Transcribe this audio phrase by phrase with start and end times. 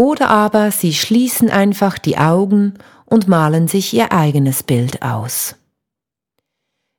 [0.00, 2.72] Oder aber sie schließen einfach die Augen
[3.04, 5.56] und malen sich ihr eigenes Bild aus.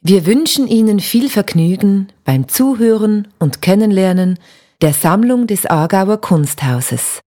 [0.00, 4.38] Wir wünschen Ihnen viel Vergnügen beim Zuhören und Kennenlernen
[4.80, 7.20] der Sammlung des Aargauer Kunsthauses.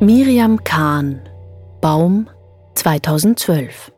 [0.00, 1.22] Miriam Kahn
[1.80, 2.28] Baum
[2.74, 3.92] 2012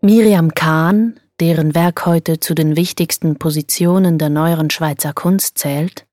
[0.00, 6.06] Miriam Kahn, deren Werk heute zu den wichtigsten Positionen der neueren Schweizer Kunst zählt,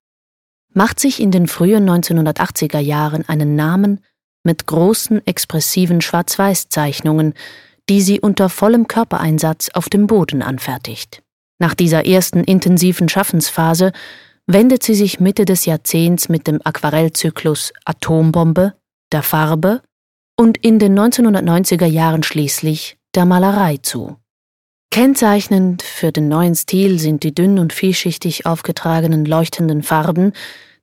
[0.74, 4.00] macht sich in den frühen 1980er Jahren einen Namen
[4.42, 7.34] mit großen expressiven Schwarz-Weiß-Zeichnungen,
[7.88, 11.22] die sie unter vollem Körpereinsatz auf dem Boden anfertigt.
[11.60, 13.92] Nach dieser ersten intensiven Schaffensphase
[14.48, 18.74] wendet sie sich Mitte des Jahrzehnts mit dem Aquarellzyklus Atombombe,
[19.12, 19.80] der Farbe
[20.36, 24.16] und in den 1990er Jahren schließlich der Malerei zu.
[24.90, 30.32] Kennzeichnend für den neuen Stil sind die dünn und vielschichtig aufgetragenen leuchtenden Farben,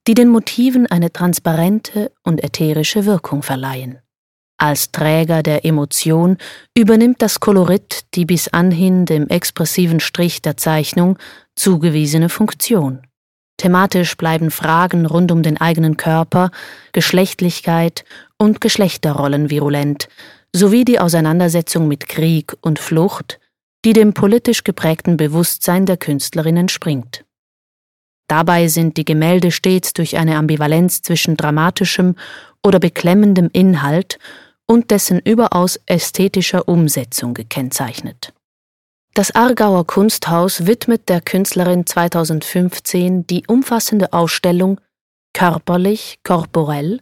[0.07, 3.99] die den Motiven eine transparente und ätherische Wirkung verleihen.
[4.57, 6.37] Als Träger der Emotion
[6.77, 11.17] übernimmt das Kolorit die bis anhin dem expressiven Strich der Zeichnung
[11.55, 13.01] zugewiesene Funktion.
[13.57, 16.51] Thematisch bleiben Fragen rund um den eigenen Körper,
[16.91, 18.03] Geschlechtlichkeit
[18.37, 20.07] und Geschlechterrollen virulent,
[20.55, 23.39] sowie die Auseinandersetzung mit Krieg und Flucht,
[23.85, 27.25] die dem politisch geprägten Bewusstsein der Künstlerin entspringt.
[28.27, 32.15] Dabei sind die Gemälde stets durch eine Ambivalenz zwischen dramatischem
[32.65, 34.17] oder beklemmendem Inhalt
[34.65, 38.33] und dessen überaus ästhetischer Umsetzung gekennzeichnet.
[39.13, 44.79] Das Aargauer Kunsthaus widmet der Künstlerin 2015 die umfassende Ausstellung
[45.33, 47.01] Körperlich, korporell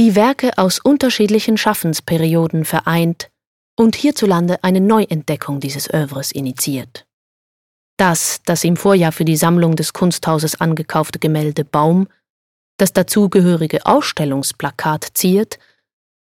[0.00, 3.30] die Werke aus unterschiedlichen Schaffensperioden vereint
[3.76, 7.06] und hierzulande eine Neuentdeckung dieses Övres initiiert.
[7.98, 12.08] Das, das im Vorjahr für die Sammlung des Kunsthauses angekaufte Gemälde Baum,
[12.78, 15.58] das dazugehörige Ausstellungsplakat ziert,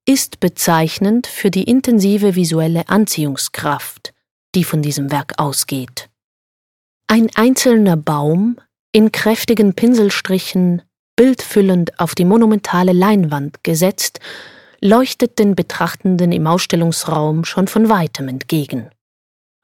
[0.07, 4.11] ist bezeichnend für die intensive visuelle Anziehungskraft,
[4.55, 6.09] die von diesem Werk ausgeht.
[7.05, 8.57] Ein einzelner Baum,
[8.91, 10.81] in kräftigen Pinselstrichen
[11.17, 14.21] bildfüllend auf die monumentale Leinwand gesetzt,
[14.79, 18.89] leuchtet den Betrachtenden im Ausstellungsraum schon von weitem entgegen.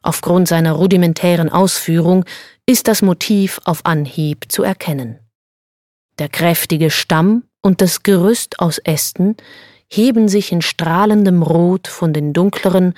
[0.01, 2.25] Aufgrund seiner rudimentären Ausführung
[2.65, 5.19] ist das Motiv auf Anhieb zu erkennen.
[6.19, 9.37] Der kräftige Stamm und das Gerüst aus Ästen
[9.89, 12.93] heben sich in strahlendem Rot von den dunkleren,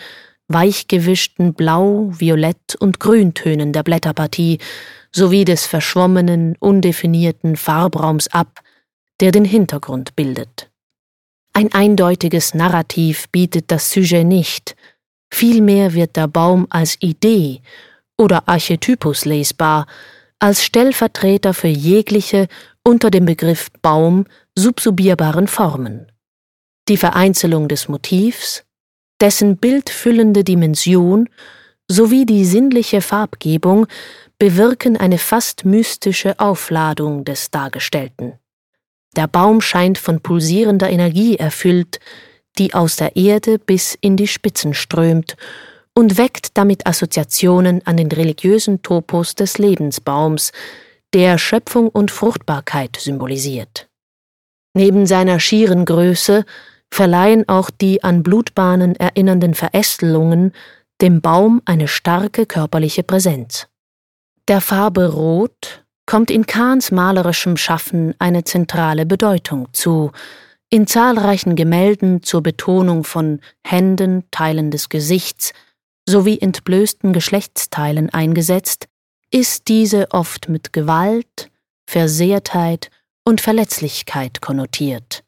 [0.47, 4.59] weichgewischten Blau-, Violett- und Grüntönen der Blätterpartie
[5.15, 8.59] sowie des verschwommenen, undefinierten Farbraums ab,
[9.21, 10.69] der den Hintergrund bildet.
[11.53, 14.75] Ein eindeutiges Narrativ bietet das Sujet nicht,
[15.31, 17.61] vielmehr wird der Baum als Idee
[18.17, 19.87] oder Archetypus lesbar,
[20.39, 22.49] als Stellvertreter für jegliche
[22.83, 24.25] unter dem Begriff Baum
[24.55, 26.11] subsubierbaren Formen.
[26.89, 28.65] Die Vereinzelung des Motivs,
[29.21, 31.29] dessen bildfüllende Dimension
[31.87, 33.87] sowie die sinnliche Farbgebung
[34.37, 38.33] bewirken eine fast mystische Aufladung des Dargestellten.
[39.15, 41.99] Der Baum scheint von pulsierender Energie erfüllt,
[42.57, 45.37] die aus der Erde bis in die Spitzen strömt
[45.93, 50.51] und weckt damit Assoziationen an den religiösen Topos des Lebensbaums,
[51.13, 53.87] der Schöpfung und Fruchtbarkeit symbolisiert.
[54.73, 56.43] Neben seiner schieren Größe
[56.91, 60.51] verleihen auch die an Blutbahnen erinnernden Verästelungen
[61.01, 63.67] dem Baum eine starke körperliche Präsenz.
[64.47, 70.11] Der Farbe Rot kommt in Kahns malerischem Schaffen eine zentrale Bedeutung zu,
[70.69, 75.51] in zahlreichen Gemälden zur Betonung von Händen, Teilen des Gesichts
[76.07, 78.87] sowie entblößten Geschlechtsteilen eingesetzt,
[79.31, 81.49] ist diese oft mit Gewalt,
[81.89, 82.91] Versehrtheit
[83.23, 85.23] und Verletzlichkeit konnotiert.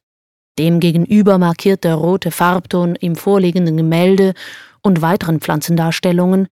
[0.60, 4.34] Demgegenüber markiert der rote Farbton im vorliegenden Gemälde
[4.82, 6.46] und weiteren Pflanzendarstellungen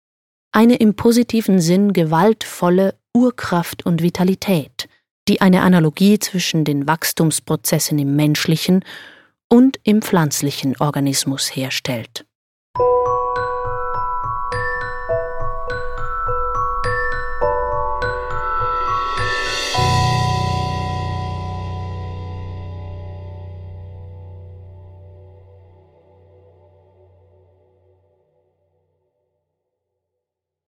[0.55, 4.87] eine im positiven Sinn gewaltvolle Urkraft und Vitalität,
[5.27, 8.85] die eine Analogie zwischen den Wachstumsprozessen im menschlichen
[9.49, 12.25] und im pflanzlichen Organismus herstellt.